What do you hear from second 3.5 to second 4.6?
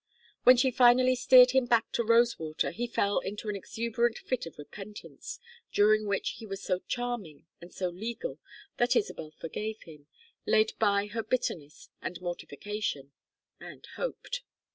exuberant fit of